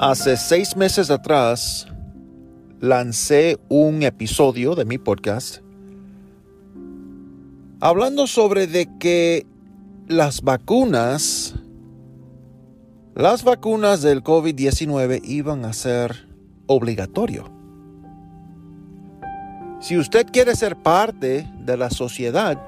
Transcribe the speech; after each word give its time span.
Hace 0.00 0.36
seis 0.36 0.76
meses 0.76 1.10
atrás 1.10 1.88
lancé 2.78 3.58
un 3.68 4.04
episodio 4.04 4.76
de 4.76 4.84
mi 4.84 4.96
podcast 4.96 5.58
hablando 7.80 8.28
sobre 8.28 8.68
de 8.68 8.88
que 9.00 9.44
las 10.06 10.42
vacunas, 10.42 11.56
las 13.16 13.42
vacunas 13.42 14.00
del 14.00 14.22
COVID-19 14.22 15.20
iban 15.24 15.64
a 15.64 15.72
ser 15.72 16.28
obligatorio. 16.68 17.50
Si 19.80 19.98
usted 19.98 20.28
quiere 20.32 20.54
ser 20.54 20.76
parte 20.76 21.50
de 21.58 21.76
la 21.76 21.90
sociedad, 21.90 22.62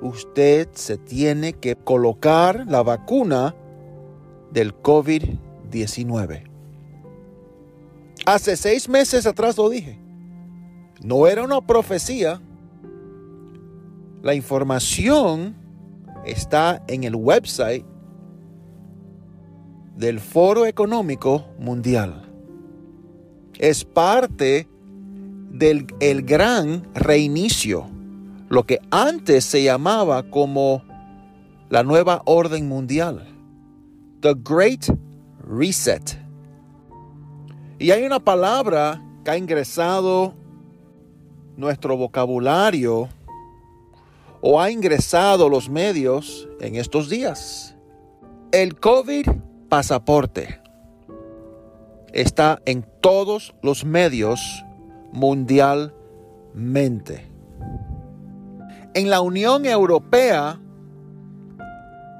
usted 0.00 0.68
se 0.72 0.98
tiene 0.98 1.52
que 1.52 1.76
colocar 1.76 2.66
la 2.66 2.82
vacuna 2.82 3.54
del 4.50 4.74
COVID-19 4.74 5.51
19. 5.72 6.44
Hace 8.24 8.56
seis 8.56 8.88
meses 8.88 9.26
atrás 9.26 9.56
lo 9.56 9.68
dije. 9.68 9.98
No 11.02 11.26
era 11.26 11.42
una 11.42 11.60
profecía. 11.60 12.40
La 14.22 14.34
información 14.34 15.56
está 16.24 16.84
en 16.86 17.02
el 17.02 17.16
website 17.16 17.84
del 19.96 20.20
Foro 20.20 20.66
Económico 20.66 21.46
Mundial. 21.58 22.28
Es 23.58 23.84
parte 23.84 24.68
del 25.50 25.86
el 26.00 26.22
gran 26.22 26.86
reinicio, 26.94 27.86
lo 28.48 28.64
que 28.64 28.80
antes 28.90 29.44
se 29.44 29.64
llamaba 29.64 30.22
como 30.30 30.84
la 31.68 31.82
nueva 31.82 32.22
orden 32.24 32.68
mundial. 32.68 33.26
The 34.20 34.34
Great 34.42 34.86
reset. 35.46 36.18
Y 37.78 37.90
hay 37.90 38.04
una 38.04 38.20
palabra 38.20 39.02
que 39.24 39.30
ha 39.30 39.36
ingresado 39.36 40.34
nuestro 41.56 41.96
vocabulario 41.96 43.08
o 44.40 44.60
ha 44.60 44.70
ingresado 44.70 45.48
los 45.48 45.68
medios 45.68 46.48
en 46.60 46.76
estos 46.76 47.08
días. 47.08 47.74
El 48.50 48.78
COVID 48.78 49.26
pasaporte 49.68 50.60
está 52.12 52.60
en 52.66 52.84
todos 53.00 53.54
los 53.62 53.84
medios 53.84 54.64
mundialmente. 55.12 57.26
En 58.94 59.08
la 59.08 59.22
Unión 59.22 59.64
Europea 59.64 60.60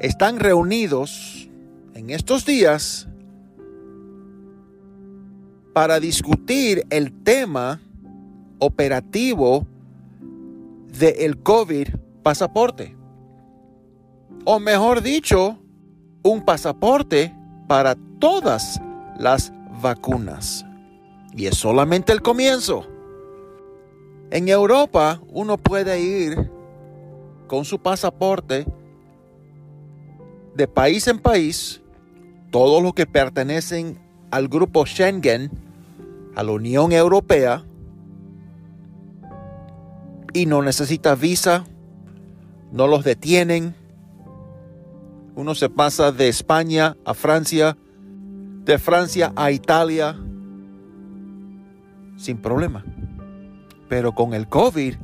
están 0.01 0.41
reunidos 0.41 1.51
en 1.95 2.11
estos 2.11 2.47
días 2.47 3.09
para 5.73 6.01
discutir 6.01 6.87
el 6.91 7.13
tema 7.23 7.81
operativo 8.59 9.67
del 10.99 11.43
COVID 11.43 11.89
pasaporte. 12.23 12.97
O 14.45 14.59
mejor 14.61 15.03
dicho, 15.03 15.59
un 16.23 16.45
pasaporte 16.45 17.35
para 17.67 17.97
todas 18.19 18.81
las 19.19 19.53
vacunas. 19.81 20.65
Y 21.35 21.47
es 21.47 21.57
solamente 21.57 22.13
el 22.13 22.23
comienzo. 22.23 22.87
En 24.31 24.49
Europa 24.49 25.21
uno 25.29 25.59
puede 25.59 26.01
ir 26.01 26.51
con 27.47 27.65
su 27.65 27.79
pasaporte 27.79 28.67
de 30.55 30.69
país 30.69 31.07
en 31.07 31.19
país, 31.19 31.81
todos 32.51 32.83
los 32.83 32.93
que 32.93 33.07
pertenecen 33.07 33.99
al 34.33 34.49
grupo 34.49 34.87
Schengen, 34.87 35.51
a 36.35 36.43
la 36.43 36.53
Unión 36.53 36.91
Europea, 36.91 37.65
y 40.33 40.47
no 40.47 40.63
necesita 40.63 41.15
visa, 41.15 41.67
no 42.73 42.87
los 42.87 43.05
detienen. 43.05 43.75
Uno 45.35 45.55
se 45.55 45.69
pasa 45.69 46.13
de 46.13 46.29
España 46.29 46.97
a 47.05 47.13
Francia, 47.13 47.77
de 48.65 48.79
Francia 48.79 49.35
a 49.37 49.51
Italia, 49.51 50.19
sin 52.17 52.39
problema. 52.39 52.85
Pero 53.91 54.15
con 54.15 54.33
el 54.33 54.49
COVID 54.49 54.95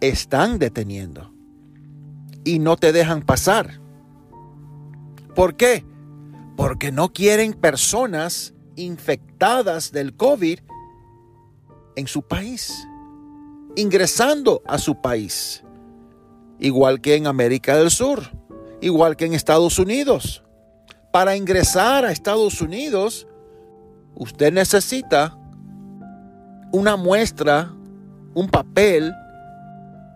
están 0.00 0.58
deteniendo 0.58 1.32
y 2.42 2.58
no 2.58 2.76
te 2.76 2.92
dejan 2.92 3.22
pasar. 3.22 3.80
¿Por 5.36 5.54
qué? 5.54 5.84
Porque 6.58 6.90
no 6.90 7.12
quieren 7.12 7.52
personas 7.52 8.52
infectadas 8.74 9.92
del 9.92 10.16
COVID 10.16 10.58
en 11.94 12.08
su 12.08 12.22
país, 12.22 12.84
ingresando 13.76 14.60
a 14.66 14.78
su 14.78 15.00
país, 15.00 15.62
igual 16.58 17.00
que 17.00 17.14
en 17.14 17.28
América 17.28 17.76
del 17.76 17.92
Sur, 17.92 18.32
igual 18.80 19.14
que 19.14 19.26
en 19.26 19.34
Estados 19.34 19.78
Unidos. 19.78 20.42
Para 21.12 21.36
ingresar 21.36 22.04
a 22.04 22.10
Estados 22.10 22.60
Unidos, 22.60 23.28
usted 24.16 24.52
necesita 24.52 25.38
una 26.72 26.96
muestra, 26.96 27.72
un 28.34 28.48
papel 28.48 29.14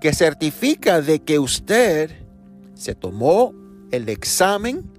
que 0.00 0.12
certifica 0.12 1.02
de 1.02 1.20
que 1.20 1.38
usted 1.38 2.10
se 2.74 2.96
tomó 2.96 3.54
el 3.92 4.08
examen 4.08 4.91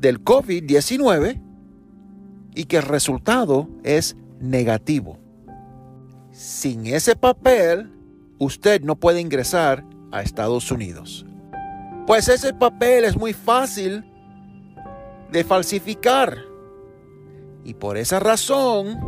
del 0.00 0.22
COVID-19 0.22 1.40
y 2.54 2.64
que 2.64 2.76
el 2.76 2.82
resultado 2.84 3.68
es 3.82 4.16
negativo. 4.40 5.18
Sin 6.32 6.86
ese 6.86 7.16
papel, 7.16 7.92
usted 8.38 8.82
no 8.82 8.96
puede 8.96 9.20
ingresar 9.20 9.84
a 10.12 10.22
Estados 10.22 10.70
Unidos. 10.70 11.26
Pues 12.06 12.28
ese 12.28 12.54
papel 12.54 13.04
es 13.04 13.16
muy 13.16 13.32
fácil 13.32 14.04
de 15.30 15.44
falsificar. 15.44 16.38
Y 17.64 17.74
por 17.74 17.96
esa 17.96 18.18
razón, 18.18 18.98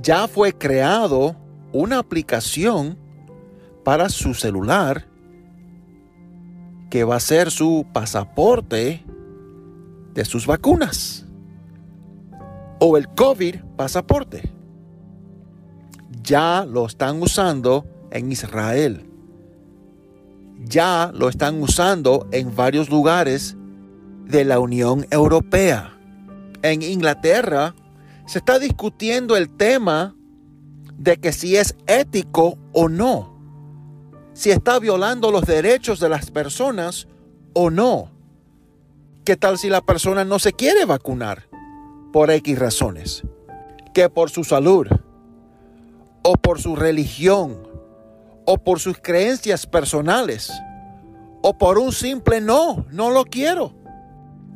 ya 0.00 0.28
fue 0.28 0.52
creado 0.52 1.36
una 1.72 1.98
aplicación 1.98 2.96
para 3.82 4.08
su 4.08 4.34
celular 4.34 5.06
que 6.90 7.04
va 7.04 7.16
a 7.16 7.20
ser 7.20 7.50
su 7.50 7.86
pasaporte 7.92 9.04
de 10.16 10.24
sus 10.24 10.46
vacunas 10.46 11.26
o 12.80 12.96
el 12.96 13.06
COVID 13.08 13.56
pasaporte. 13.76 14.50
Ya 16.22 16.66
lo 16.66 16.86
están 16.86 17.22
usando 17.22 17.86
en 18.10 18.32
Israel. 18.32 19.08
Ya 20.64 21.12
lo 21.14 21.28
están 21.28 21.62
usando 21.62 22.26
en 22.32 22.56
varios 22.56 22.88
lugares 22.88 23.56
de 24.24 24.44
la 24.44 24.58
Unión 24.58 25.06
Europea. 25.10 25.96
En 26.62 26.82
Inglaterra 26.82 27.74
se 28.26 28.38
está 28.38 28.58
discutiendo 28.58 29.36
el 29.36 29.50
tema 29.50 30.16
de 30.96 31.18
que 31.18 31.32
si 31.32 31.56
es 31.56 31.76
ético 31.86 32.56
o 32.72 32.88
no, 32.88 33.38
si 34.32 34.50
está 34.50 34.78
violando 34.78 35.30
los 35.30 35.44
derechos 35.44 36.00
de 36.00 36.08
las 36.08 36.30
personas 36.30 37.06
o 37.52 37.70
no. 37.70 38.15
¿Qué 39.26 39.36
tal 39.36 39.58
si 39.58 39.68
la 39.68 39.80
persona 39.80 40.24
no 40.24 40.38
se 40.38 40.52
quiere 40.52 40.84
vacunar 40.84 41.48
por 42.12 42.30
X 42.30 42.56
razones? 42.56 43.24
Que 43.92 44.08
por 44.08 44.30
su 44.30 44.44
salud, 44.44 44.86
o 46.22 46.34
por 46.34 46.60
su 46.60 46.76
religión, 46.76 47.58
o 48.44 48.56
por 48.56 48.78
sus 48.78 48.98
creencias 48.98 49.66
personales, 49.66 50.52
o 51.42 51.58
por 51.58 51.76
un 51.76 51.90
simple 51.90 52.40
no, 52.40 52.86
no 52.92 53.10
lo 53.10 53.24
quiero. 53.24 53.74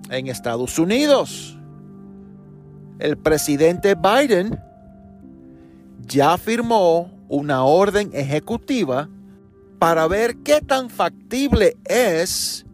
En 0.08 0.28
Estados 0.28 0.78
Unidos, 0.78 1.58
el 3.00 3.18
presidente 3.18 3.96
Biden 3.96 4.56
ya 6.06 6.38
firmó 6.38 7.10
una 7.28 7.64
orden 7.64 8.12
ejecutiva 8.14 9.08
para 9.80 10.06
ver 10.06 10.36
qué 10.44 10.60
tan 10.60 10.90
factible 10.90 11.76
es 11.86 12.66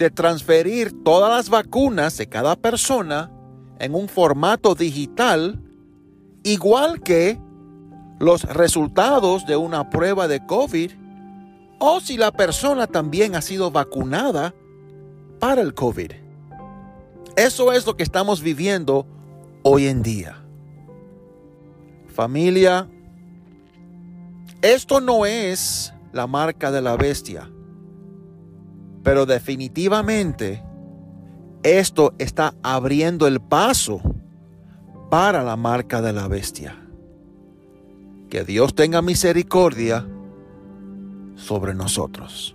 de 0.00 0.10
transferir 0.10 1.04
todas 1.04 1.28
las 1.30 1.50
vacunas 1.50 2.16
de 2.16 2.26
cada 2.26 2.56
persona 2.56 3.30
en 3.78 3.94
un 3.94 4.08
formato 4.08 4.74
digital, 4.74 5.60
igual 6.42 7.02
que 7.02 7.38
los 8.18 8.44
resultados 8.44 9.44
de 9.44 9.56
una 9.56 9.90
prueba 9.90 10.26
de 10.26 10.46
COVID 10.46 10.92
o 11.80 12.00
si 12.00 12.16
la 12.16 12.32
persona 12.32 12.86
también 12.86 13.36
ha 13.36 13.42
sido 13.42 13.70
vacunada 13.70 14.54
para 15.38 15.60
el 15.60 15.74
COVID. 15.74 16.12
Eso 17.36 17.70
es 17.70 17.84
lo 17.84 17.94
que 17.94 18.02
estamos 18.02 18.40
viviendo 18.40 19.06
hoy 19.62 19.86
en 19.86 20.02
día. 20.02 20.42
Familia, 22.08 22.88
esto 24.62 25.02
no 25.02 25.26
es 25.26 25.92
la 26.14 26.26
marca 26.26 26.70
de 26.70 26.80
la 26.80 26.96
bestia, 26.96 27.50
pero 29.02 29.26
definitivamente 29.26 30.62
esto 31.62 32.14
está 32.18 32.54
abriendo 32.62 33.26
el 33.26 33.40
paso 33.40 34.00
para 35.10 35.42
la 35.42 35.56
marca 35.56 36.00
de 36.00 36.12
la 36.12 36.28
bestia. 36.28 36.76
Que 38.28 38.44
Dios 38.44 38.74
tenga 38.74 39.02
misericordia 39.02 40.06
sobre 41.34 41.74
nosotros. 41.74 42.54